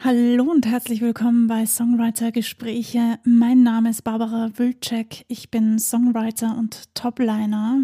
Hallo 0.00 0.44
und 0.44 0.64
herzlich 0.64 1.00
willkommen 1.00 1.48
bei 1.48 1.66
Songwriter 1.66 2.30
Gespräche. 2.30 3.18
Mein 3.24 3.64
Name 3.64 3.90
ist 3.90 4.02
Barbara 4.04 4.48
Wilczek. 4.54 5.24
Ich 5.26 5.50
bin 5.50 5.80
Songwriter 5.80 6.56
und 6.56 6.94
Topliner. 6.94 7.80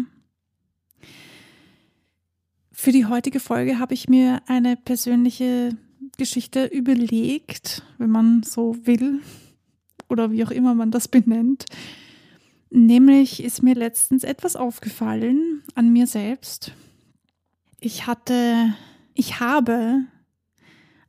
Für 2.71 2.93
die 2.93 3.05
heutige 3.05 3.41
Folge 3.41 3.79
habe 3.79 3.93
ich 3.93 4.07
mir 4.07 4.41
eine 4.47 4.77
persönliche 4.77 5.77
Geschichte 6.17 6.63
überlegt, 6.67 7.83
wenn 7.97 8.11
man 8.11 8.43
so 8.43 8.77
will 8.87 9.19
oder 10.07 10.31
wie 10.31 10.45
auch 10.45 10.51
immer 10.51 10.73
man 10.73 10.91
das 10.91 11.09
benennt. 11.09 11.65
Nämlich 12.69 13.43
ist 13.43 13.61
mir 13.61 13.75
letztens 13.75 14.23
etwas 14.23 14.55
aufgefallen 14.55 15.63
an 15.75 15.91
mir 15.91 16.07
selbst. 16.07 16.71
Ich 17.81 18.07
hatte, 18.07 18.73
ich 19.13 19.41
habe 19.41 20.05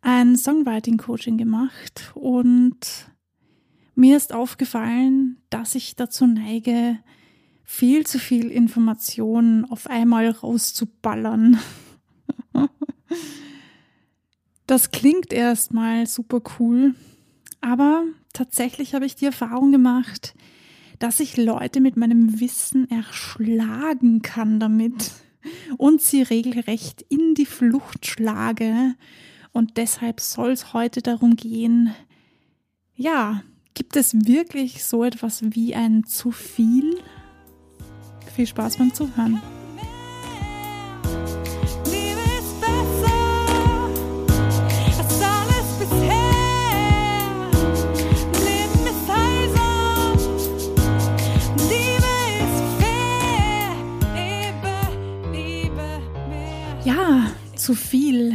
ein 0.00 0.36
Songwriting-Coaching 0.36 1.36
gemacht 1.36 2.12
und 2.14 3.10
mir 3.94 4.16
ist 4.16 4.32
aufgefallen, 4.32 5.38
dass 5.50 5.74
ich 5.74 5.96
dazu 5.96 6.26
neige, 6.26 6.98
viel 7.64 8.06
zu 8.06 8.18
viel 8.18 8.50
Informationen 8.50 9.64
auf 9.64 9.88
einmal 9.88 10.28
rauszuballern. 10.30 11.58
das 14.66 14.90
klingt 14.90 15.32
erstmal 15.32 16.06
super 16.06 16.40
cool, 16.58 16.94
aber 17.60 18.04
tatsächlich 18.32 18.94
habe 18.94 19.06
ich 19.06 19.16
die 19.16 19.24
Erfahrung 19.24 19.72
gemacht, 19.72 20.34
dass 20.98 21.18
ich 21.20 21.36
Leute 21.36 21.80
mit 21.80 21.96
meinem 21.96 22.40
Wissen 22.40 22.88
erschlagen 22.90 24.22
kann 24.22 24.60
damit 24.60 25.12
und 25.76 26.00
sie 26.00 26.22
regelrecht 26.22 27.02
in 27.08 27.34
die 27.34 27.46
Flucht 27.46 28.06
schlage 28.06 28.94
und 29.56 29.78
deshalb 29.78 30.20
soll 30.20 30.50
es 30.50 30.74
heute 30.74 31.00
darum 31.00 31.34
gehen, 31.34 31.94
ja, 32.94 33.42
gibt 33.72 33.96
es 33.96 34.12
wirklich 34.26 34.84
so 34.84 35.02
etwas 35.02 35.42
wie 35.42 35.74
ein 35.74 36.04
zu 36.04 36.30
viel? 36.30 36.98
Viel 38.34 38.46
Spaß 38.46 38.76
beim 38.76 38.92
Zuhören. 38.92 39.40
Ja, 56.84 57.30
zu 57.56 57.74
viel 57.74 58.34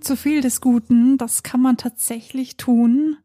zu 0.00 0.16
viel 0.16 0.40
des 0.40 0.60
Guten, 0.60 1.18
das 1.18 1.42
kann 1.42 1.60
man 1.60 1.76
tatsächlich 1.76 2.56
tun, 2.56 3.16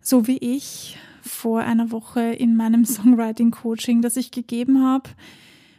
so 0.00 0.26
wie 0.26 0.38
ich 0.38 0.98
vor 1.22 1.60
einer 1.60 1.90
Woche 1.90 2.20
in 2.20 2.56
meinem 2.56 2.84
Songwriting-Coaching, 2.86 4.02
das 4.02 4.16
ich 4.16 4.30
gegeben 4.30 4.82
habe. 4.82 5.10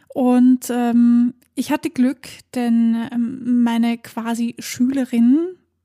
Und 0.08 0.68
ähm, 0.70 1.34
ich 1.54 1.70
hatte 1.70 1.90
Glück, 1.90 2.28
denn 2.54 3.08
ähm, 3.12 3.62
meine 3.62 3.98
quasi 3.98 4.54
Schülerin, 4.58 5.38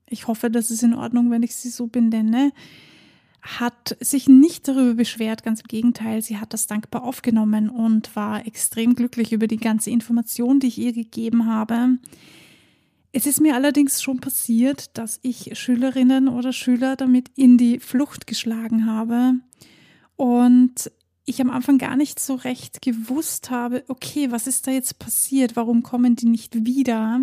ich 0.06 0.26
hoffe, 0.26 0.50
das 0.50 0.70
ist 0.70 0.82
in 0.82 0.94
Ordnung, 0.94 1.30
wenn 1.30 1.42
ich 1.42 1.54
sie 1.54 1.70
so 1.70 1.86
benenne, 1.86 2.52
hat 3.42 3.96
sich 4.00 4.28
nicht 4.28 4.68
darüber 4.68 4.94
beschwert, 4.94 5.44
ganz 5.44 5.60
im 5.60 5.68
Gegenteil, 5.68 6.20
sie 6.22 6.38
hat 6.38 6.52
das 6.52 6.66
dankbar 6.66 7.04
aufgenommen 7.04 7.70
und 7.70 8.14
war 8.16 8.46
extrem 8.46 8.94
glücklich 8.94 9.32
über 9.32 9.46
die 9.46 9.58
ganze 9.58 9.90
Information, 9.90 10.60
die 10.60 10.66
ich 10.66 10.78
ihr 10.78 10.92
gegeben 10.92 11.46
habe. 11.46 11.98
Es 13.12 13.26
ist 13.26 13.40
mir 13.40 13.54
allerdings 13.54 14.02
schon 14.02 14.20
passiert, 14.20 14.96
dass 14.98 15.18
ich 15.22 15.58
Schülerinnen 15.58 16.28
oder 16.28 16.52
Schüler 16.52 16.94
damit 16.94 17.30
in 17.36 17.56
die 17.56 17.80
Flucht 17.80 18.26
geschlagen 18.26 18.86
habe 18.86 19.34
und 20.16 20.90
ich 21.24 21.40
am 21.40 21.50
Anfang 21.50 21.78
gar 21.78 21.96
nicht 21.96 22.20
so 22.20 22.34
recht 22.34 22.82
gewusst 22.82 23.50
habe, 23.50 23.84
okay, 23.88 24.30
was 24.30 24.46
ist 24.46 24.66
da 24.66 24.70
jetzt 24.70 24.98
passiert? 24.98 25.56
Warum 25.56 25.82
kommen 25.82 26.16
die 26.16 26.26
nicht 26.26 26.66
wieder? 26.66 27.20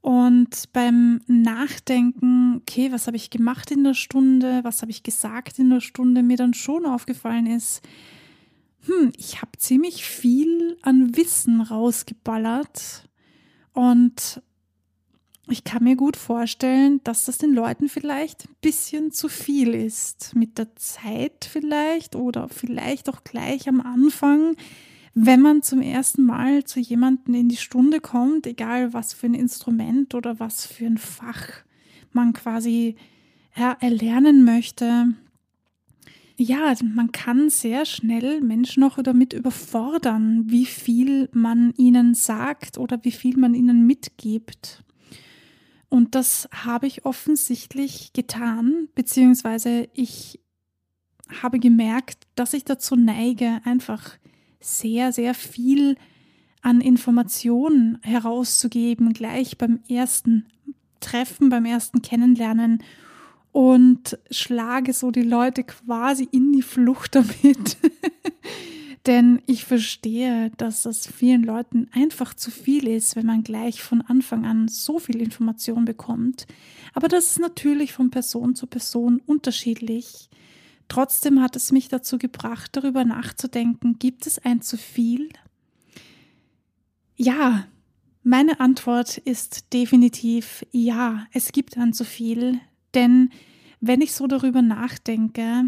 Und 0.00 0.72
beim 0.72 1.22
Nachdenken, 1.26 2.56
okay, 2.56 2.92
was 2.92 3.06
habe 3.06 3.16
ich 3.16 3.30
gemacht 3.30 3.70
in 3.70 3.84
der 3.84 3.94
Stunde? 3.94 4.60
Was 4.62 4.82
habe 4.82 4.90
ich 4.90 5.02
gesagt 5.02 5.58
in 5.58 5.70
der 5.70 5.80
Stunde? 5.80 6.22
Mir 6.22 6.36
dann 6.36 6.52
schon 6.52 6.84
aufgefallen 6.84 7.46
ist, 7.46 7.80
hm, 8.86 9.12
ich 9.16 9.40
habe 9.40 9.52
ziemlich 9.56 10.04
viel 10.04 10.76
an 10.82 11.16
Wissen 11.16 11.62
rausgeballert 11.62 13.08
und 13.72 14.42
ich 15.48 15.64
kann 15.64 15.84
mir 15.84 15.96
gut 15.96 16.16
vorstellen, 16.16 17.00
dass 17.04 17.26
das 17.26 17.38
den 17.38 17.52
Leuten 17.52 17.88
vielleicht 17.88 18.46
ein 18.46 18.56
bisschen 18.62 19.12
zu 19.12 19.28
viel 19.28 19.74
ist. 19.74 20.34
Mit 20.34 20.56
der 20.58 20.74
Zeit 20.76 21.48
vielleicht 21.50 22.16
oder 22.16 22.48
vielleicht 22.48 23.08
auch 23.10 23.24
gleich 23.24 23.68
am 23.68 23.80
Anfang, 23.80 24.56
wenn 25.14 25.40
man 25.40 25.62
zum 25.62 25.82
ersten 25.82 26.24
Mal 26.24 26.64
zu 26.64 26.80
jemandem 26.80 27.34
in 27.34 27.48
die 27.48 27.56
Stunde 27.56 28.00
kommt, 28.00 28.46
egal 28.46 28.92
was 28.94 29.12
für 29.12 29.26
ein 29.26 29.34
Instrument 29.34 30.14
oder 30.14 30.40
was 30.40 30.66
für 30.66 30.86
ein 30.86 30.98
Fach 30.98 31.48
man 32.12 32.32
quasi 32.32 32.96
ja, 33.56 33.76
erlernen 33.80 34.44
möchte. 34.44 35.14
Ja, 36.36 36.74
man 36.82 37.12
kann 37.12 37.48
sehr 37.48 37.84
schnell 37.84 38.40
Menschen 38.40 38.82
auch 38.82 39.00
damit 39.02 39.32
überfordern, 39.32 40.44
wie 40.46 40.66
viel 40.66 41.28
man 41.32 41.72
ihnen 41.76 42.14
sagt 42.14 42.76
oder 42.76 43.04
wie 43.04 43.12
viel 43.12 43.36
man 43.36 43.54
ihnen 43.54 43.86
mitgibt. 43.86 44.82
Und 45.94 46.16
das 46.16 46.48
habe 46.50 46.88
ich 46.88 47.04
offensichtlich 47.04 48.12
getan, 48.12 48.88
beziehungsweise 48.96 49.88
ich 49.94 50.40
habe 51.40 51.60
gemerkt, 51.60 52.26
dass 52.34 52.52
ich 52.52 52.64
dazu 52.64 52.96
neige, 52.96 53.60
einfach 53.64 54.18
sehr, 54.58 55.12
sehr 55.12 55.34
viel 55.34 55.94
an 56.62 56.80
Informationen 56.80 58.00
herauszugeben, 58.02 59.12
gleich 59.12 59.56
beim 59.56 59.84
ersten 59.88 60.48
Treffen, 60.98 61.48
beim 61.48 61.64
ersten 61.64 62.02
Kennenlernen 62.02 62.82
und 63.52 64.18
schlage 64.32 64.94
so 64.94 65.12
die 65.12 65.22
Leute 65.22 65.62
quasi 65.62 66.26
in 66.28 66.50
die 66.52 66.62
Flucht 66.62 67.14
damit. 67.14 67.76
Denn 69.06 69.42
ich 69.46 69.64
verstehe, 69.64 70.50
dass 70.56 70.82
das 70.82 71.06
vielen 71.06 71.42
Leuten 71.42 71.88
einfach 71.92 72.32
zu 72.32 72.50
viel 72.50 72.88
ist, 72.88 73.16
wenn 73.16 73.26
man 73.26 73.44
gleich 73.44 73.82
von 73.82 74.00
Anfang 74.00 74.46
an 74.46 74.68
so 74.68 74.98
viel 74.98 75.20
Information 75.20 75.84
bekommt. 75.84 76.46
Aber 76.94 77.08
das 77.08 77.32
ist 77.32 77.38
natürlich 77.38 77.92
von 77.92 78.10
Person 78.10 78.54
zu 78.54 78.66
Person 78.66 79.20
unterschiedlich. 79.26 80.30
Trotzdem 80.88 81.42
hat 81.42 81.54
es 81.54 81.70
mich 81.70 81.88
dazu 81.88 82.16
gebracht, 82.16 82.70
darüber 82.72 83.04
nachzudenken, 83.04 83.98
gibt 83.98 84.26
es 84.26 84.38
ein 84.38 84.62
zu 84.62 84.78
viel? 84.78 85.28
Ja, 87.16 87.66
meine 88.22 88.58
Antwort 88.58 89.18
ist 89.18 89.72
definitiv 89.74 90.64
ja, 90.72 91.26
es 91.32 91.52
gibt 91.52 91.76
ein 91.76 91.92
zu 91.92 92.04
viel, 92.04 92.58
denn 92.94 93.30
wenn 93.80 94.00
ich 94.00 94.12
so 94.12 94.26
darüber 94.26 94.62
nachdenke, 94.62 95.64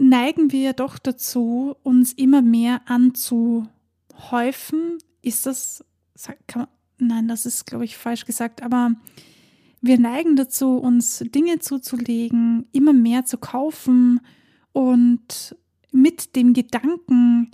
neigen 0.00 0.50
wir 0.50 0.72
doch 0.72 0.98
dazu, 0.98 1.76
uns 1.82 2.12
immer 2.14 2.42
mehr 2.42 2.80
anzuhäufen. 2.86 3.68
Ist 5.22 5.46
das, 5.46 5.84
man, 6.54 6.66
nein, 6.98 7.28
das 7.28 7.46
ist, 7.46 7.66
glaube 7.66 7.84
ich, 7.84 7.96
falsch 7.96 8.24
gesagt, 8.24 8.62
aber 8.62 8.92
wir 9.82 9.98
neigen 9.98 10.36
dazu, 10.36 10.78
uns 10.78 11.22
Dinge 11.34 11.58
zuzulegen, 11.58 12.66
immer 12.72 12.92
mehr 12.92 13.24
zu 13.24 13.38
kaufen 13.38 14.20
und 14.72 15.56
mit 15.92 16.34
dem 16.36 16.54
Gedanken, 16.54 17.50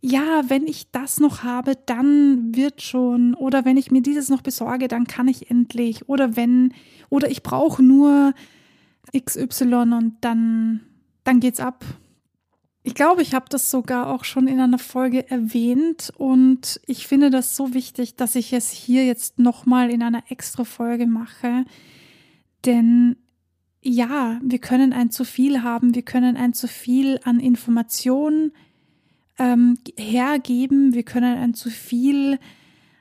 ja, 0.00 0.42
wenn 0.48 0.66
ich 0.66 0.92
das 0.92 1.18
noch 1.18 1.42
habe, 1.42 1.74
dann 1.86 2.54
wird 2.54 2.82
schon, 2.82 3.34
oder 3.34 3.64
wenn 3.64 3.76
ich 3.76 3.90
mir 3.90 4.02
dieses 4.02 4.28
noch 4.28 4.42
besorge, 4.42 4.86
dann 4.86 5.08
kann 5.08 5.26
ich 5.26 5.50
endlich, 5.50 6.08
oder 6.08 6.36
wenn, 6.36 6.72
oder 7.10 7.28
ich 7.30 7.42
brauche 7.42 7.82
nur 7.82 8.34
XY 9.16 9.94
und 9.94 10.16
dann 10.20 10.87
dann 11.28 11.40
geht's 11.40 11.60
ab. 11.60 11.84
Ich 12.84 12.94
glaube, 12.94 13.20
ich 13.20 13.34
habe 13.34 13.50
das 13.50 13.70
sogar 13.70 14.06
auch 14.06 14.24
schon 14.24 14.48
in 14.48 14.60
einer 14.60 14.78
Folge 14.78 15.30
erwähnt 15.30 16.10
und 16.16 16.80
ich 16.86 17.06
finde 17.06 17.28
das 17.28 17.54
so 17.54 17.74
wichtig, 17.74 18.16
dass 18.16 18.34
ich 18.34 18.54
es 18.54 18.70
hier 18.70 19.04
jetzt 19.04 19.38
nochmal 19.38 19.90
in 19.90 20.02
einer 20.02 20.22
extra 20.30 20.64
Folge 20.64 21.06
mache. 21.06 21.66
Denn 22.64 23.16
ja, 23.82 24.40
wir 24.42 24.58
können 24.58 24.94
ein 24.94 25.10
zu 25.10 25.24
viel 25.24 25.62
haben, 25.62 25.94
wir 25.94 26.02
können 26.02 26.38
ein 26.38 26.54
zu 26.54 26.66
viel 26.66 27.20
an 27.24 27.40
Informationen 27.40 28.52
ähm, 29.38 29.76
hergeben, 29.98 30.94
wir 30.94 31.02
können 31.02 31.36
ein 31.36 31.52
zu 31.52 31.68
viel 31.68 32.38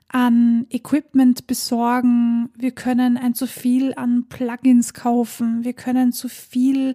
an 0.09 0.65
Equipment 0.69 1.47
besorgen, 1.47 2.49
wir 2.57 2.71
können 2.71 3.15
ein 3.15 3.35
zu 3.35 3.47
viel 3.47 3.93
an 3.93 4.25
Plugins 4.27 4.93
kaufen, 4.93 5.63
wir 5.63 5.73
können 5.73 6.11
zu 6.11 6.27
viel 6.27 6.93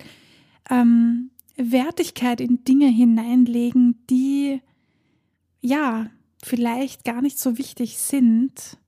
ähm, 0.71 1.31
Wertigkeit 1.57 2.41
in 2.41 2.65
Dinge 2.65 2.89
hineinlegen, 2.89 4.05
die 4.09 4.61
ja 5.61 6.11
vielleicht 6.43 7.05
gar 7.05 7.23
nicht 7.23 7.39
so 7.39 7.59
wichtig 7.59 7.99
sind. 7.99 8.79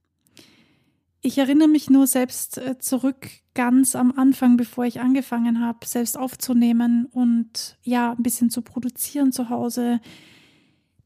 Ich 1.20 1.38
erinnere 1.38 1.68
mich 1.68 1.88
nur 1.88 2.06
selbst 2.06 2.58
äh, 2.58 2.78
zurück 2.78 3.28
ganz 3.54 3.94
am 3.94 4.12
Anfang, 4.12 4.56
bevor 4.56 4.84
ich 4.84 5.00
angefangen 5.00 5.60
habe, 5.60 5.86
selbst 5.86 6.18
aufzunehmen 6.18 7.06
und 7.06 7.78
ja, 7.82 8.12
ein 8.12 8.22
bisschen 8.22 8.50
zu 8.50 8.62
produzieren 8.62 9.32
zu 9.32 9.48
Hause, 9.48 10.00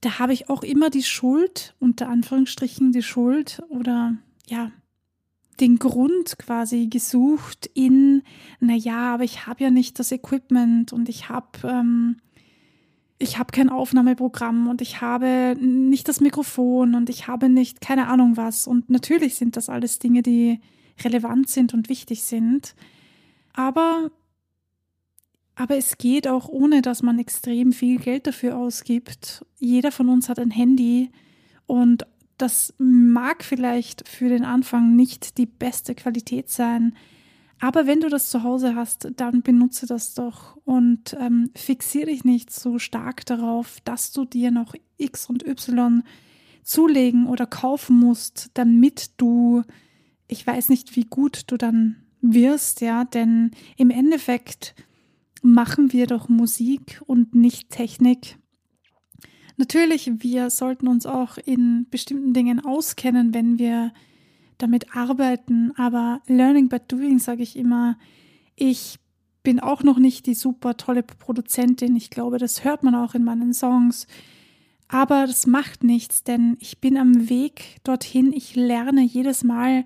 da 0.01 0.19
habe 0.19 0.33
ich 0.33 0.49
auch 0.49 0.63
immer 0.63 0.91
die 0.91 1.03
Schuld, 1.03 1.75
unter 1.79 2.09
Anführungsstrichen 2.09 2.93
die 2.93 3.03
Schuld 3.03 3.63
oder 3.69 4.17
ja, 4.47 4.71
den 5.61 5.79
Grund 5.79 6.39
quasi 6.39 6.87
gesucht 6.87 7.69
in, 7.75 8.23
naja, 8.61 9.15
aber 9.15 9.25
ich 9.25 9.47
habe 9.47 9.65
ja 9.65 9.71
nicht 9.71 9.99
das 9.99 10.13
Equipment 10.13 10.93
und 10.93 11.09
ich 11.09 11.29
habe 11.29 11.47
ähm, 11.65 12.17
ich 13.19 13.37
kein 13.53 13.69
Aufnahmeprogramm 13.69 14.69
und 14.69 14.81
ich 14.81 15.01
habe 15.01 15.57
nicht 15.61 16.09
das 16.09 16.21
Mikrofon 16.21 16.95
und 16.95 17.11
ich 17.11 17.27
habe 17.27 17.49
nicht 17.49 17.81
keine 17.81 18.07
Ahnung 18.09 18.37
was. 18.37 18.67
Und 18.67 18.91
natürlich 18.91 19.35
sind 19.35 19.57
das 19.57 19.69
alles 19.69 19.99
Dinge, 19.99 20.23
die 20.23 20.61
relevant 21.03 21.49
sind 21.49 21.75
und 21.75 21.89
wichtig 21.89 22.23
sind. 22.23 22.75
Aber, 23.55 24.11
aber 25.57 25.77
es 25.77 25.99
geht 25.99 26.29
auch 26.29 26.49
ohne, 26.49 26.81
dass 26.81 27.03
man 27.03 27.19
extrem 27.19 27.73
viel 27.73 27.99
Geld 27.99 28.29
dafür 28.29 28.57
ausgibt. 28.57 29.45
Jeder 29.59 29.91
von 29.91 30.09
uns 30.09 30.29
hat 30.29 30.39
ein 30.39 30.53
Handy 30.53 31.11
und 31.67 32.07
das 32.39 32.75
mag 32.79 33.45
vielleicht 33.45 34.09
für 34.09 34.29
den 34.29 34.45
Anfang 34.45 34.97
nicht 34.97 35.39
die 35.39 35.47
beste 35.47 35.95
Qualität 35.95 36.49
sein, 36.49 36.95
aber 37.61 37.87
wenn 37.87 38.01
du 38.01 38.09
das 38.09 38.31
zu 38.31 38.45
Hause 38.45 38.77
hast, 38.77 39.11
dann 39.17 39.43
benutze 39.43 39.87
das 39.87 40.15
doch 40.15 40.57
und 40.65 41.17
ähm, 41.19 41.51
fixiere 41.57 42.07
dich 42.07 42.25
nicht 42.25 42.53
so 42.53 42.79
stark 42.79 43.27
darauf, 43.27 43.81
dass 43.85 44.13
du 44.13 44.25
dir 44.25 44.51
noch 44.51 44.75
X 44.97 45.29
und 45.29 45.47
Y 45.47 46.05
zulegen 46.63 47.27
oder 47.27 47.47
kaufen 47.47 47.99
musst, 47.99 48.51
damit 48.55 49.11
du, 49.17 49.63
ich 50.29 50.47
weiß 50.47 50.69
nicht, 50.69 50.95
wie 50.95 51.05
gut 51.05 51.45
du 51.49 51.57
dann 51.57 51.97
wirst, 52.21 52.81
ja, 52.81 53.05
denn 53.05 53.51
im 53.77 53.91
Endeffekt 53.91 54.75
machen 55.43 55.93
wir 55.93 56.07
doch 56.07 56.29
Musik 56.29 57.01
und 57.07 57.35
nicht 57.35 57.71
Technik. 57.71 58.39
Natürlich, 59.59 60.11
wir 60.23 60.51
sollten 60.51 60.87
uns 60.87 61.05
auch 61.05 61.37
in 61.37 61.87
bestimmten 61.91 62.33
Dingen 62.33 62.65
auskennen, 62.65 63.35
wenn 63.35 63.59
wir 63.59 63.93
damit 64.57 64.97
arbeiten, 64.97 65.73
aber 65.77 66.21
Learning 66.29 66.69
by 66.69 66.79
Doing 66.87 67.19
sage 67.19 67.43
ich 67.43 67.57
immer, 67.57 67.99
ich 68.55 68.99
bin 69.43 69.59
auch 69.59 69.83
noch 69.83 69.99
nicht 69.99 70.27
die 70.27 70.35
super 70.35 70.77
tolle 70.77 71.03
Produzentin. 71.03 71.97
Ich 71.97 72.11
glaube, 72.11 72.39
das 72.39 72.65
hört 72.65 72.85
man 72.85 72.95
auch 72.95 73.15
in 73.15 73.25
meinen 73.25 73.53
Songs. 73.53 74.07
Aber 74.87 75.27
das 75.27 75.47
macht 75.47 75.83
nichts, 75.83 76.23
denn 76.23 76.57
ich 76.61 76.81
bin 76.81 76.97
am 76.97 77.29
Weg 77.29 77.79
dorthin. 77.83 78.33
Ich 78.33 78.55
lerne 78.55 79.03
jedes 79.03 79.43
Mal, 79.43 79.85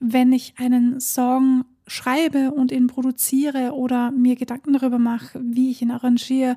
wenn 0.00 0.32
ich 0.32 0.54
einen 0.56 1.00
Song 1.00 1.64
schreibe 1.86 2.52
und 2.52 2.72
ihn 2.72 2.86
produziere 2.86 3.72
oder 3.72 4.10
mir 4.10 4.34
Gedanken 4.34 4.72
darüber 4.72 4.98
mache, 4.98 5.40
wie 5.44 5.70
ich 5.70 5.82
ihn 5.82 5.90
arrangiere, 5.90 6.56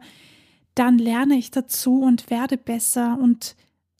dann 0.77 0.99
lerne 0.99 1.35
ich 1.35 1.51
dazu 1.51 2.01
und 2.01 2.29
werde 2.29 2.57
besser. 2.57 3.17
Und 3.19 3.55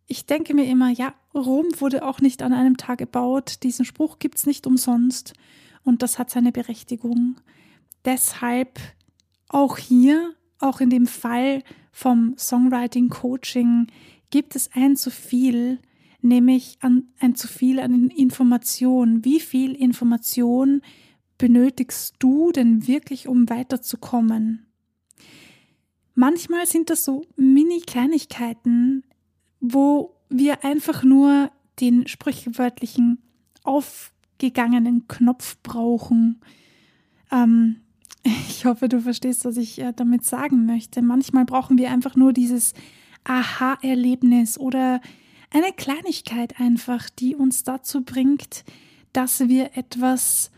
ich 0.06 0.26
denke 0.26 0.54
mir 0.54 0.66
immer, 0.66 0.90
ja, 0.90 1.14
Rom 1.34 1.66
wurde 1.80 2.06
auch 2.06 2.22
nicht 2.22 2.44
an 2.44 2.54
einem 2.54 2.78
Tag 2.78 3.00
gebaut. 3.00 3.64
Diesen 3.64 3.84
Spruch 3.84 4.20
gibt 4.20 4.38
es 4.38 4.46
nicht 4.46 4.68
umsonst. 4.68 5.34
Und 5.84 6.04
das 6.04 6.20
hat 6.20 6.30
seine 6.30 6.52
Berechtigung. 6.52 7.38
Deshalb 8.06 8.80
auch 9.50 9.78
hier, 9.78 10.36
auch 10.60 10.80
in 10.80 10.90
dem 10.90 11.08
Fall 11.08 11.64
vom 11.92 12.36
Songwriting 12.38 13.10
Coaching, 13.10 13.88
gibt 14.30 14.56
es 14.56 14.70
ein 14.74 14.96
zu 14.96 15.10
viel, 15.10 15.80
nämlich 16.22 16.78
an, 16.82 17.06
ein 17.20 17.36
zu 17.36 17.48
viel 17.48 17.80
an 17.80 18.10
Information. 18.10 19.26
Wie 19.26 19.40
viel 19.40 19.74
Information 19.74 20.82
benötigst 21.38 22.16
du 22.20 22.52
denn 22.52 22.88
wirklich, 22.88 23.28
um 23.28 23.50
weiterzukommen? 23.50 24.67
Manchmal 26.19 26.66
sind 26.66 26.90
das 26.90 27.06
so 27.06 27.28
Mini-Kleinigkeiten, 27.36 29.04
wo 29.60 30.16
wir 30.30 30.66
einfach 30.66 31.04
nur 31.04 31.52
den 31.80 32.08
sprichwörtlichen 32.08 33.19
aufgegangenen 33.64 35.08
Knopf 35.08 35.58
brauchen. 35.62 36.42
Ähm, 37.31 37.81
ich 38.24 38.66
hoffe, 38.66 38.90
du 38.90 39.00
verstehst, 39.00 39.46
was 39.46 39.58
ich 39.58 39.78
äh, 39.78 39.94
damit 39.96 40.25
sagen 40.25 40.66
möchte. 40.66 41.04
Manchmal 41.04 41.46
brauchen 41.46 41.78
wir 41.78 41.92
einfach 41.92 42.16
nur 42.16 42.34
dieses 42.34 42.74
Aha-Erlebnis 43.24 44.58
oder 44.58 45.02
eine 45.52 45.72
Kleinigkeit 45.72 46.60
einfach, 46.60 47.12
die 47.12 47.36
uns 47.36 47.62
dazu 47.62 48.04
bringt, 48.04 48.66
dass 49.14 49.48
wir 49.50 49.78
etwas 49.78 50.50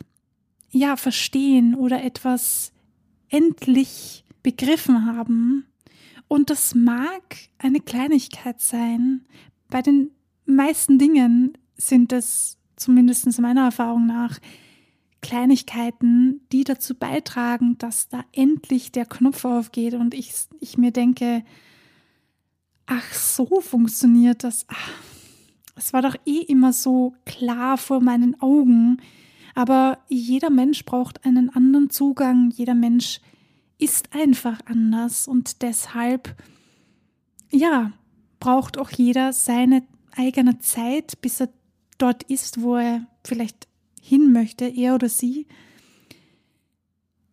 ja 0.72 0.96
verstehen 0.96 1.76
oder 1.76 2.02
etwas 2.02 2.72
endlich 3.28 4.24
begriffen 4.44 5.06
haben. 5.06 5.66
Und 6.28 6.50
das 6.50 6.76
mag 6.76 7.22
eine 7.58 7.80
Kleinigkeit 7.80 8.62
sein. 8.62 9.26
Bei 9.70 9.82
den 9.82 10.12
meisten 10.46 11.00
Dingen 11.00 11.58
sind 11.76 12.14
es, 12.14 12.58
zumindest 12.76 13.40
meiner 13.40 13.66
Erfahrung 13.66 14.06
nach, 14.06 14.40
Kleinigkeiten, 15.22 16.42
die 16.52 16.64
dazu 16.64 16.96
beitragen, 16.96 17.78
dass 17.78 18.08
da 18.08 18.24
endlich 18.32 18.92
der 18.92 19.06
Knopf 19.06 19.44
aufgeht 19.44 19.94
und 19.94 20.14
ich, 20.14 20.32
ich 20.62 20.78
mir 20.78 20.92
denke, 20.92 21.44
ach, 22.86 23.14
so 23.14 23.62
funktioniert 23.62 24.44
das. 24.44 24.66
es 25.76 25.94
war 25.94 26.02
doch 26.02 26.16
eh 26.26 26.42
immer 26.42 26.74
so 26.74 27.16
klar 27.26 27.78
vor 27.78 28.02
meinen 28.02 28.40
Augen. 28.42 28.98
Aber 29.56 30.00
jeder 30.08 30.50
Mensch 30.50 30.86
braucht 30.86 31.26
einen 31.26 31.50
anderen 31.50 31.90
Zugang, 31.90 32.52
jeder 32.52 32.76
Mensch 32.76 33.20
ist 33.80 34.14
einfach 34.14 34.60
anders 34.66 35.28
und 35.28 35.62
deshalb, 35.64 36.36
ja, 37.50 37.94
braucht 38.40 38.78
auch 38.78 38.92
jeder 38.92 39.34
seine 39.34 39.84
eigene 40.16 40.60
Zeit, 40.60 41.22
bis 41.22 41.42
er 41.42 41.50
dort 41.98 42.24
ist, 42.24 42.62
wo 42.62 42.76
er 42.76 43.08
vielleicht 43.26 43.68
hin 44.02 44.32
möchte, 44.32 44.66
er 44.66 44.96
oder 44.96 45.10
sie. 45.10 45.48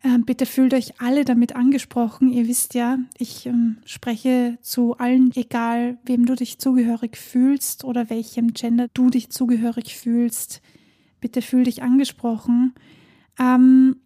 Ähm, 0.02 0.24
bitte 0.24 0.46
fühlt 0.46 0.72
euch 0.72 1.00
alle 1.00 1.24
damit 1.24 1.56
angesprochen. 1.56 2.30
Ihr 2.30 2.46
wisst 2.46 2.74
ja, 2.74 2.98
ich 3.18 3.46
ähm, 3.46 3.78
spreche 3.84 4.58
zu 4.62 4.96
allen, 4.98 5.32
egal 5.34 5.98
wem 6.04 6.26
du 6.26 6.36
dich 6.36 6.58
zugehörig 6.58 7.16
fühlst 7.16 7.82
oder 7.82 8.08
welchem 8.08 8.52
Gender 8.52 8.88
du 8.94 9.10
dich 9.10 9.30
zugehörig 9.30 9.96
fühlst. 9.96 10.60
Bitte 11.20 11.42
fühl 11.42 11.64
dich 11.64 11.82
angesprochen. 11.82 12.74
Ähm, 13.38 13.96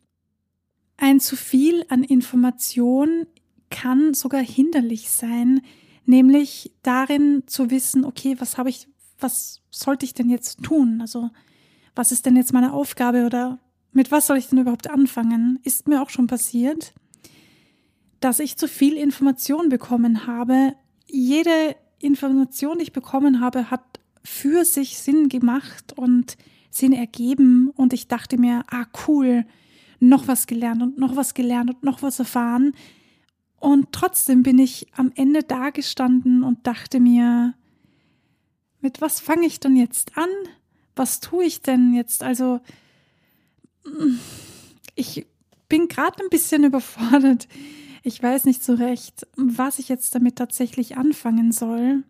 ein 1.01 1.19
zu 1.19 1.37
viel 1.37 1.85
an 1.89 2.05
Information 2.05 3.27
kann 3.71 4.15
sogar 4.15 4.43
hinderlich 4.43 5.11
sein, 5.11 5.63
nämlich 6.05 6.73
darin 6.83 7.45
zu 7.47 7.71
wissen, 7.71 8.05
okay, 8.05 8.37
was 8.39 8.59
habe 8.59 8.69
ich, 8.69 8.87
was 9.19 9.63
sollte 9.71 10.05
ich 10.05 10.15
denn 10.15 10.29
jetzt 10.29 10.63
tun? 10.63 11.01
Also, 11.01 11.31
was 11.95 12.13
ist 12.13 12.27
denn 12.27 12.37
jetzt 12.37 12.53
meine 12.53 12.73
Aufgabe 12.73 13.25
oder 13.25 13.59
mit 13.93 14.11
was 14.11 14.27
soll 14.27 14.39
ich 14.39 14.49
denn 14.49 14.59
überhaupt 14.59 14.89
anfangen? 14.91 15.59
Ist 15.65 15.89
mir 15.89 16.03
auch 16.03 16.11
schon 16.11 16.27
passiert, 16.27 16.93
dass 18.21 18.39
ich 18.39 18.57
zu 18.57 18.69
viel 18.69 18.97
Information 18.97 19.69
bekommen 19.69 20.27
habe. 20.27 20.75
Jede 21.07 21.77
Information, 21.99 22.79
die 22.79 22.85
ich 22.85 22.93
bekommen 22.93 23.41
habe, 23.41 23.71
hat 23.71 24.01
für 24.23 24.65
sich 24.65 24.99
Sinn 24.99 25.29
gemacht 25.29 25.95
und 25.97 26.37
Sinn 26.71 26.93
ergeben 26.93 27.71
und 27.75 27.93
ich 27.93 28.07
dachte 28.07 28.39
mir, 28.39 28.65
ah 28.71 28.87
cool, 29.09 29.45
noch 30.01 30.27
was 30.27 30.47
gelernt 30.47 30.83
und 30.83 30.99
noch 30.99 31.15
was 31.15 31.35
gelernt 31.35 31.71
und 31.71 31.83
noch 31.83 32.03
was 32.03 32.19
erfahren. 32.19 32.73
Und 33.59 33.93
trotzdem 33.93 34.43
bin 34.43 34.59
ich 34.59 34.87
am 34.97 35.13
Ende 35.15 35.43
dagestanden 35.43 36.43
und 36.43 36.67
dachte 36.67 36.99
mir, 36.99 37.55
mit 38.81 39.01
was 39.03 39.21
fange 39.21 39.47
ich 39.47 39.61
denn 39.61 39.77
jetzt 39.77 40.17
an? 40.17 40.31
Was 40.97 41.21
tue 41.21 41.45
ich 41.45 41.61
denn 41.61 41.95
jetzt? 41.95 42.23
Also, 42.23 42.61
ich 44.95 45.27
bin 45.69 45.89
gerade 45.89 46.23
ein 46.23 46.31
bisschen 46.31 46.65
überfordert. 46.71 47.47
Ich 48.03 48.23
weiß 48.23 48.47
nicht 48.47 48.65
so 48.65 48.75
recht, 48.75 49.27
was 49.37 49.79
ich 49.79 49.91
jetzt 49.91 50.15
damit 50.15 50.37
tatsächlich 50.37 50.97
anfangen 50.97 51.53
soll. 51.53 52.05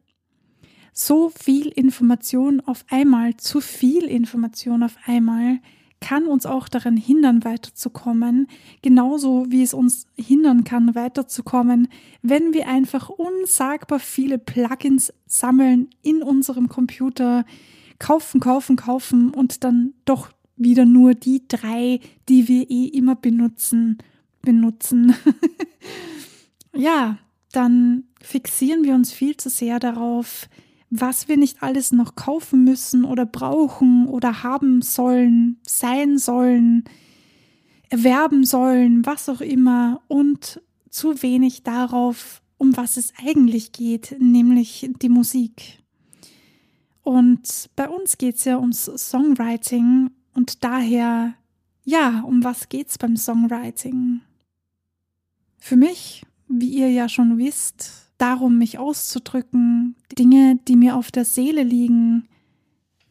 So 0.93 1.31
viel 1.31 1.69
Information 1.69 2.61
auf 2.61 2.85
einmal, 2.91 3.37
zu 3.37 3.61
viel 3.61 4.05
Information 4.05 4.85
auf 4.85 4.97
einmal, 5.05 5.59
kann 6.01 6.27
uns 6.27 6.47
auch 6.47 6.69
daran 6.69 6.97
hindern, 6.97 7.45
weiterzukommen, 7.45 8.49
genauso 8.83 9.47
wie 9.51 9.63
es 9.63 9.75
uns 9.75 10.07
hindern 10.17 10.65
kann, 10.65 10.95
weiterzukommen, 10.95 11.89
wenn 12.23 12.55
wir 12.55 12.69
einfach 12.69 13.11
unsagbar 13.11 13.99
viele 13.99 14.39
Plugins 14.39 15.13
sammeln 15.27 15.89
in 16.03 16.23
unserem 16.23 16.69
Computer, 16.69 17.45
kaufen, 17.99 18.41
kaufen, 18.41 18.77
kaufen 18.77 19.31
und 19.31 19.63
dann 19.63 19.93
doch 20.07 20.31
wieder 20.57 20.85
nur 20.85 21.15
die 21.15 21.43
drei, 21.47 22.01
die 22.29 22.49
wir 22.49 22.71
eh 22.71 22.87
immer 22.87 23.15
benutzen, 23.15 23.99
benutzen. 24.43 25.15
ja, 26.75 27.19
dann 27.53 28.05
fixieren 28.23 28.85
wir 28.85 28.95
uns 28.95 29.13
viel 29.13 29.37
zu 29.37 29.51
sehr 29.51 29.79
darauf, 29.79 30.49
was 30.91 31.29
wir 31.29 31.37
nicht 31.37 31.63
alles 31.63 31.93
noch 31.93 32.17
kaufen 32.17 32.65
müssen 32.65 33.05
oder 33.05 33.25
brauchen 33.25 34.07
oder 34.07 34.43
haben 34.43 34.83
sollen, 34.83 35.61
sein 35.63 36.19
sollen. 36.19 36.85
erwerben 37.91 38.45
sollen, 38.45 39.05
was 39.05 39.29
auch 39.29 39.41
immer, 39.41 40.01
und 40.07 40.63
zu 40.91 41.23
wenig 41.23 41.63
darauf, 41.65 42.41
um 42.57 42.77
was 42.77 42.97
es 42.97 43.13
eigentlich 43.25 43.73
geht, 43.73 44.17
nämlich 44.19 44.89
die 45.03 45.09
Musik. 45.09 45.81
Und 47.03 47.71
bei 47.75 47.89
uns 47.89 48.19
geht 48.19 48.37
es 48.37 48.45
ja 48.45 48.59
ums 48.59 48.85
Songwriting 48.85 50.11
und 50.35 50.63
daher, 50.63 51.35
ja, 51.85 52.21
um 52.21 52.45
was 52.45 52.69
geht's 52.69 52.99
beim 52.99 53.17
Songwriting? 53.17 54.21
Für 55.59 55.77
mich, 55.77 56.25
wie 56.47 56.69
ihr 56.69 56.91
ja 56.91 57.09
schon 57.09 57.39
wisst, 57.39 58.10
darum, 58.21 58.59
mich 58.59 58.79
auszudrücken, 58.79 59.97
Dinge, 60.19 60.59
die 60.69 60.77
mir 60.77 60.97
auf 60.97 61.11
der 61.11 61.25
Seele 61.25 61.63
liegen, 61.63 62.29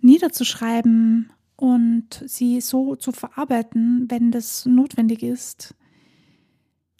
niederzuschreiben 0.01 1.31
und 1.55 2.23
sie 2.25 2.61
so 2.61 2.95
zu 2.95 3.11
verarbeiten, 3.11 4.05
wenn 4.09 4.31
das 4.31 4.65
notwendig 4.65 5.23
ist. 5.23 5.75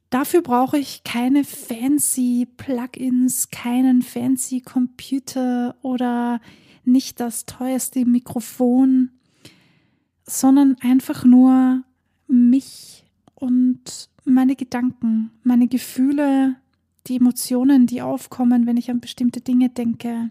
Dafür 0.10 0.42
brauche 0.42 0.78
ich 0.80 1.04
keine 1.04 1.44
fancy 1.44 2.48
Plugins, 2.58 3.52
keinen 3.52 4.02
fancy 4.02 4.60
Computer 4.60 5.76
oder 5.84 6.42
nicht 6.84 7.20
das 7.20 7.46
teuerste 7.46 8.06
Mikrofon, 8.06 9.12
sondern 10.24 10.78
einfach 10.82 11.24
nur 11.24 11.84
mich 12.28 13.06
und 13.36 14.10
meine 14.26 14.56
Gedanken, 14.56 15.32
meine 15.44 15.68
Gefühle, 15.68 16.56
die 17.10 17.18
Emotionen, 17.18 17.88
die 17.88 18.02
aufkommen, 18.02 18.66
wenn 18.66 18.78
ich 18.78 18.90
an 18.90 19.00
bestimmte 19.02 19.42
Dinge 19.42 19.70
denke. 19.70 20.30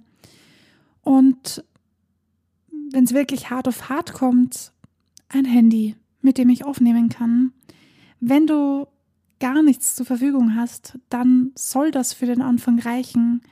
Und 1.02 1.64
wenn 2.92 3.04
es 3.04 3.12
wirklich 3.12 3.50
hart 3.50 3.68
auf 3.68 3.88
hart 3.88 4.12
kommt, 4.12 4.72
ein 5.28 5.44
Handy, 5.44 5.96
mit 6.22 6.38
dem 6.38 6.48
ich 6.48 6.64
aufnehmen 6.64 7.08
kann. 7.08 7.52
Wenn 8.20 8.46
du 8.46 8.86
gar 9.40 9.62
nichts 9.62 9.94
zur 9.94 10.06
Verfügung 10.06 10.54
hast, 10.54 10.98
dann 11.08 11.52
soll 11.54 11.90
das 11.90 12.12
für 12.12 12.26
den 12.26 12.42
Anfang 12.42 12.78
reichen. 12.78 13.42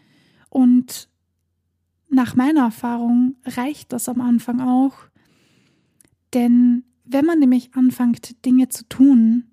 Und 0.48 1.08
nach 2.08 2.34
meiner 2.34 2.62
Erfahrung 2.62 3.36
reicht 3.44 3.92
das 3.92 4.08
am 4.08 4.20
Anfang 4.20 4.60
auch. 4.60 4.94
Denn 6.34 6.84
wenn 7.04 7.24
man 7.24 7.38
nämlich 7.38 7.74
anfängt, 7.74 8.44
Dinge 8.44 8.68
zu 8.68 8.88
tun, 8.88 9.44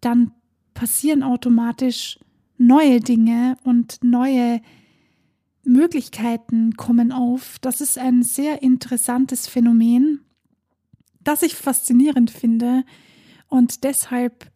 dann 0.00 0.32
passieren 0.74 1.22
automatisch 1.22 2.18
neue 2.58 3.00
Dinge 3.00 3.56
und 3.64 4.02
neue 4.02 4.60
Möglichkeiten 5.64 6.74
kommen 6.76 7.12
auf. 7.12 7.58
Das 7.60 7.80
ist 7.80 7.98
ein 7.98 8.22
sehr 8.22 8.62
interessantes 8.62 9.46
Phänomen, 9.46 10.24
das 11.22 11.42
ich 11.42 11.54
faszinierend 11.54 12.30
finde. 12.30 12.84
Und 13.48 13.84
deshalb 13.84 14.50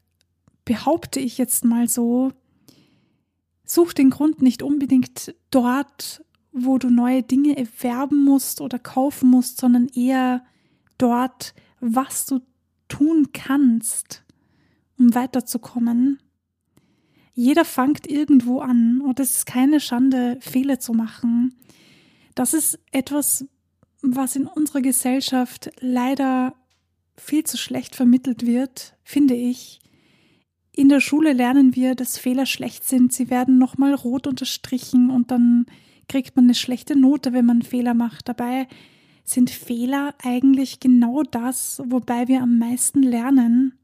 behaupte 0.64 1.20
ich 1.20 1.38
jetzt 1.38 1.64
mal 1.64 1.88
so, 1.88 2.32
such 3.64 3.94
den 3.94 4.10
Grund 4.10 4.42
nicht 4.42 4.62
unbedingt 4.62 5.34
dort, 5.50 6.24
wo 6.52 6.78
du 6.78 6.90
neue 6.90 7.22
Dinge 7.22 7.56
erwerben 7.56 8.24
musst 8.24 8.60
oder 8.60 8.78
kaufen 8.78 9.30
musst, 9.30 9.58
sondern 9.58 9.88
eher 9.88 10.44
dort, 10.98 11.54
was 11.80 12.26
du 12.26 12.40
tun 12.88 13.28
kannst, 13.32 14.24
um 14.98 15.14
weiterzukommen. 15.14 16.18
Jeder 17.34 17.64
fängt 17.64 18.10
irgendwo 18.10 18.60
an 18.60 19.00
und 19.00 19.18
es 19.18 19.38
ist 19.38 19.46
keine 19.46 19.80
Schande, 19.80 20.38
Fehler 20.40 20.78
zu 20.78 20.92
machen. 20.92 21.54
Das 22.34 22.54
ist 22.54 22.78
etwas, 22.92 23.46
was 24.02 24.36
in 24.36 24.46
unserer 24.46 24.82
Gesellschaft 24.82 25.70
leider 25.80 26.54
viel 27.16 27.44
zu 27.44 27.56
schlecht 27.56 27.94
vermittelt 27.94 28.46
wird, 28.46 28.94
finde 29.04 29.34
ich. 29.34 29.80
In 30.74 30.88
der 30.88 31.00
Schule 31.00 31.32
lernen 31.32 31.76
wir, 31.76 31.94
dass 31.94 32.18
Fehler 32.18 32.46
schlecht 32.46 32.84
sind. 32.84 33.12
Sie 33.12 33.30
werden 33.30 33.58
nochmal 33.58 33.94
rot 33.94 34.26
unterstrichen 34.26 35.10
und 35.10 35.30
dann 35.30 35.66
kriegt 36.08 36.34
man 36.36 36.46
eine 36.46 36.54
schlechte 36.54 36.96
Note, 36.96 37.32
wenn 37.32 37.44
man 37.44 37.62
Fehler 37.62 37.94
macht. 37.94 38.28
Dabei 38.28 38.66
sind 39.24 39.50
Fehler 39.50 40.14
eigentlich 40.22 40.80
genau 40.80 41.22
das, 41.22 41.82
wobei 41.86 42.28
wir 42.28 42.42
am 42.42 42.58
meisten 42.58 43.02
lernen. 43.02 43.78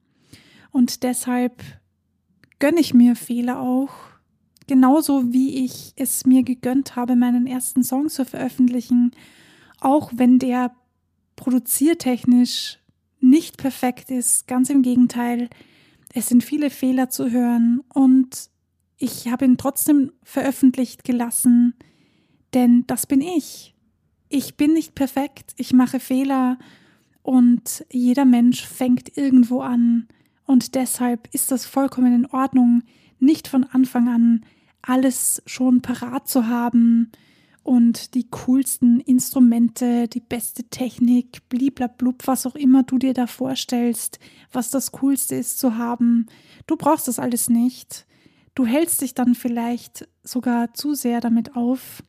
Und 0.70 1.02
deshalb 1.02 1.62
gönne 2.58 2.80
ich 2.80 2.94
mir 2.94 3.16
Fehler 3.16 3.60
auch. 3.60 3.90
Genauso 4.66 5.32
wie 5.32 5.64
ich 5.64 5.92
es 5.96 6.26
mir 6.26 6.42
gegönnt 6.42 6.96
habe, 6.96 7.16
meinen 7.16 7.46
ersten 7.46 7.82
Song 7.82 8.08
zu 8.08 8.24
veröffentlichen. 8.24 9.12
Auch 9.80 10.10
wenn 10.14 10.38
der 10.38 10.72
produziertechnisch 11.36 12.78
nicht 13.20 13.56
perfekt 13.56 14.10
ist. 14.10 14.46
Ganz 14.46 14.70
im 14.70 14.82
Gegenteil. 14.82 15.48
Es 16.12 16.28
sind 16.28 16.44
viele 16.44 16.70
Fehler 16.70 17.10
zu 17.10 17.30
hören 17.30 17.80
und 17.92 18.50
ich 18.96 19.28
habe 19.28 19.44
ihn 19.44 19.56
trotzdem 19.56 20.12
veröffentlicht 20.22 21.04
gelassen, 21.04 21.74
denn 22.54 22.84
das 22.86 23.06
bin 23.06 23.20
ich. 23.20 23.74
Ich 24.28 24.56
bin 24.56 24.72
nicht 24.72 24.94
perfekt, 24.94 25.52
ich 25.56 25.72
mache 25.72 26.00
Fehler 26.00 26.58
und 27.22 27.84
jeder 27.92 28.24
Mensch 28.24 28.66
fängt 28.66 29.16
irgendwo 29.16 29.60
an 29.60 30.08
und 30.48 30.74
deshalb 30.76 31.28
ist 31.34 31.52
das 31.52 31.66
vollkommen 31.66 32.14
in 32.14 32.26
Ordnung, 32.26 32.82
nicht 33.20 33.48
von 33.48 33.64
Anfang 33.64 34.08
an 34.08 34.46
alles 34.80 35.42
schon 35.44 35.82
parat 35.82 36.26
zu 36.26 36.46
haben 36.46 37.12
und 37.64 38.14
die 38.14 38.30
coolsten 38.30 39.00
Instrumente, 39.00 40.08
die 40.08 40.20
beste 40.20 40.64
Technik, 40.64 41.46
bliblablub, 41.50 42.26
was 42.26 42.46
auch 42.46 42.54
immer 42.54 42.82
du 42.82 42.96
dir 42.96 43.12
da 43.12 43.26
vorstellst, 43.26 44.20
was 44.50 44.70
das 44.70 44.90
Coolste 44.92 45.34
ist 45.34 45.58
zu 45.58 45.76
haben. 45.76 46.24
Du 46.66 46.76
brauchst 46.76 47.08
das 47.08 47.18
alles 47.18 47.50
nicht. 47.50 48.06
Du 48.54 48.64
hältst 48.64 49.02
dich 49.02 49.12
dann 49.12 49.34
vielleicht 49.34 50.08
sogar 50.22 50.72
zu 50.72 50.94
sehr 50.94 51.20
damit 51.20 51.56
auf. 51.56 52.02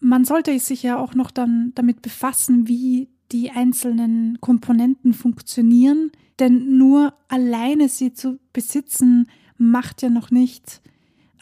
Man 0.00 0.24
sollte 0.24 0.58
sich 0.58 0.82
ja 0.82 0.98
auch 0.98 1.14
noch 1.14 1.30
dann 1.30 1.70
damit 1.76 2.02
befassen, 2.02 2.66
wie 2.66 3.13
die 3.32 3.50
einzelnen 3.50 4.38
Komponenten 4.40 5.14
funktionieren, 5.14 6.12
denn 6.38 6.76
nur 6.76 7.14
alleine 7.28 7.88
sie 7.88 8.12
zu 8.12 8.38
besitzen, 8.52 9.28
macht 9.56 10.02
ja 10.02 10.10
noch 10.10 10.30
nicht 10.30 10.82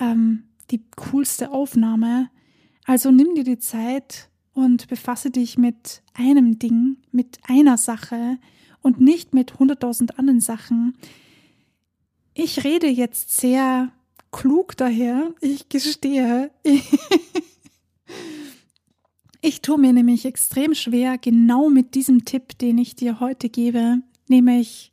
ähm, 0.00 0.44
die 0.70 0.82
coolste 0.96 1.50
Aufnahme. 1.50 2.30
Also 2.84 3.10
nimm 3.10 3.34
dir 3.34 3.44
die 3.44 3.58
Zeit 3.58 4.28
und 4.54 4.88
befasse 4.88 5.30
dich 5.30 5.56
mit 5.56 6.02
einem 6.14 6.58
Ding, 6.58 6.98
mit 7.10 7.38
einer 7.48 7.78
Sache 7.78 8.38
und 8.82 9.00
nicht 9.00 9.32
mit 9.34 9.58
hunderttausend 9.58 10.18
anderen 10.18 10.40
Sachen. 10.40 10.94
Ich 12.34 12.64
rede 12.64 12.88
jetzt 12.88 13.36
sehr 13.38 13.92
klug 14.30 14.76
daher, 14.76 15.32
ich 15.40 15.68
gestehe. 15.68 16.50
Ich 19.44 19.60
tue 19.60 19.76
mir 19.76 19.92
nämlich 19.92 20.24
extrem 20.24 20.72
schwer, 20.72 21.18
genau 21.18 21.68
mit 21.68 21.96
diesem 21.96 22.24
Tipp, 22.24 22.56
den 22.58 22.78
ich 22.78 22.94
dir 22.94 23.18
heute 23.18 23.48
gebe, 23.48 23.98
nämlich 24.28 24.92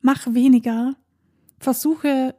mach 0.00 0.32
weniger, 0.32 0.96
versuche 1.58 2.34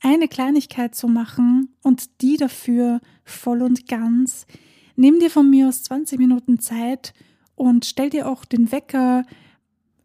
eine 0.00 0.28
Kleinigkeit 0.28 0.94
zu 0.94 1.08
machen 1.08 1.74
und 1.82 2.22
die 2.22 2.36
dafür 2.36 3.00
voll 3.24 3.62
und 3.62 3.88
ganz. 3.88 4.46
Nimm 4.94 5.18
dir 5.18 5.30
von 5.30 5.50
mir 5.50 5.66
aus 5.66 5.82
20 5.82 6.20
Minuten 6.20 6.60
Zeit 6.60 7.14
und 7.56 7.84
stell 7.84 8.10
dir 8.10 8.28
auch 8.28 8.44
den 8.44 8.70
Wecker, 8.70 9.26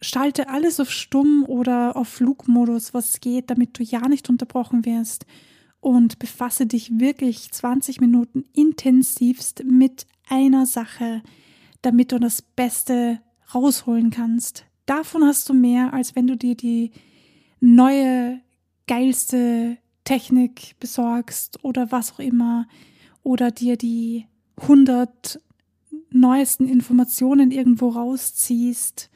schalte 0.01 0.49
alles 0.49 0.79
auf 0.79 0.89
Stumm 0.89 1.45
oder 1.47 1.95
auf 1.95 2.07
Flugmodus, 2.07 2.91
was 2.91 3.19
geht, 3.19 3.51
damit 3.51 3.77
du 3.77 3.83
ja 3.83 4.07
nicht 4.07 4.31
unterbrochen 4.31 4.83
wirst 4.83 5.27
und 5.79 6.17
befasse 6.17 6.65
dich 6.65 6.99
wirklich 6.99 7.51
20 7.51 8.01
Minuten 8.01 8.45
intensivst 8.53 9.63
mit 9.63 10.07
einer 10.29 10.65
Sache, 10.65 11.21
damit 11.81 12.11
du 12.11 12.19
das 12.19 12.41
Beste 12.41 13.19
rausholen 13.53 14.09
kannst. 14.09 14.65
Davon 14.85 15.23
hast 15.23 15.49
du 15.49 15.53
mehr, 15.53 15.93
als 15.93 16.15
wenn 16.15 16.27
du 16.27 16.35
dir 16.37 16.55
die 16.55 16.91
neue, 17.59 18.41
geilste 18.87 19.77
Technik 20.03 20.75
besorgst 20.79 21.63
oder 21.63 21.91
was 21.91 22.13
auch 22.13 22.19
immer 22.19 22.67
oder 23.23 23.51
dir 23.51 23.77
die 23.77 24.27
100 24.61 25.41
neuesten 26.11 26.67
Informationen 26.67 27.51
irgendwo 27.51 27.89
rausziehst. 27.89 29.09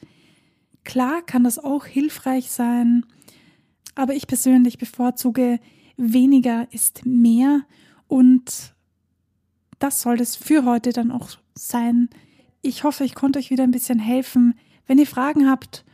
Klar 0.84 1.22
kann 1.22 1.44
das 1.44 1.58
auch 1.58 1.86
hilfreich 1.86 2.50
sein, 2.50 3.06
aber 3.94 4.14
ich 4.14 4.26
persönlich 4.26 4.78
bevorzuge 4.78 5.60
weniger 5.96 6.66
ist 6.72 7.06
mehr 7.06 7.62
und 8.08 8.74
das 9.80 10.02
soll 10.02 10.20
es 10.20 10.36
für 10.36 10.64
heute 10.64 10.92
dann 10.92 11.10
auch 11.10 11.30
sein. 11.54 12.08
Ich 12.62 12.84
hoffe, 12.84 13.02
ich 13.04 13.14
konnte 13.14 13.38
euch 13.38 13.50
wieder 13.50 13.64
ein 13.64 13.72
bisschen 13.72 13.98
helfen. 13.98 14.54
Wenn 14.86 14.98
ihr 14.98 15.06
Fragen 15.06 15.50
habt, 15.50 15.84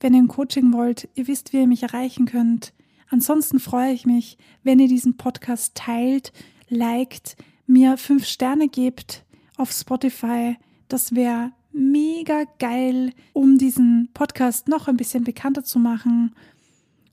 wenn 0.00 0.14
ihr 0.14 0.22
ein 0.22 0.28
Coaching 0.28 0.72
wollt, 0.72 1.08
ihr 1.14 1.28
wisst, 1.28 1.52
wie 1.52 1.58
ihr 1.58 1.66
mich 1.66 1.82
erreichen 1.82 2.26
könnt. 2.26 2.72
Ansonsten 3.10 3.60
freue 3.60 3.92
ich 3.92 4.06
mich, 4.06 4.38
wenn 4.62 4.78
ihr 4.78 4.88
diesen 4.88 5.16
Podcast 5.16 5.74
teilt, 5.74 6.32
liked, 6.68 7.36
mir 7.66 7.98
fünf 7.98 8.26
Sterne 8.26 8.68
gebt 8.68 9.24
auf 9.56 9.70
Spotify. 9.70 10.56
Das 10.88 11.14
wäre 11.14 11.52
mega 11.72 12.44
geil, 12.58 13.12
um 13.34 13.58
diesen 13.58 14.08
Podcast 14.14 14.68
noch 14.68 14.88
ein 14.88 14.96
bisschen 14.96 15.22
bekannter 15.22 15.64
zu 15.64 15.78
machen. 15.78 16.34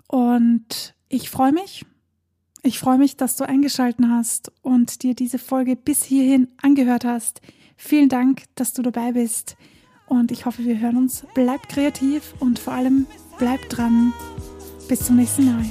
Und 0.07 0.95
ich 1.09 1.29
freue 1.29 1.51
mich. 1.51 1.85
Ich 2.63 2.77
freue 2.77 3.00
mich, 3.00 3.18
dass 3.18 3.38
du 3.38 3.48
eingeschalten 3.48 4.12
hast 4.12 4.51
und 4.62 5.01
dir 5.01 5.15
diese 5.15 5.39
Folge 5.39 5.75
bis 5.75 6.03
hierhin 6.03 6.48
angehört 6.62 7.06
hast. 7.06 7.41
Vielen 7.75 8.08
Dank, 8.08 8.44
dass 8.53 8.74
du 8.74 8.84
dabei 8.84 9.13
bist. 9.13 9.56
Und 10.06 10.32
ich 10.32 10.46
hoffe, 10.46 10.63
wir 10.63 10.80
hören 10.80 10.98
uns. 10.98 11.25
Bleib 11.34 11.68
kreativ 11.70 12.36
und 12.39 12.60
vor 12.60 12.74
allem 12.74 13.08
bleib 13.39 13.68
dran. 13.70 14.13
Bis 14.88 15.06
zum 15.06 15.15
nächsten 15.15 15.46
Mal. 15.46 15.65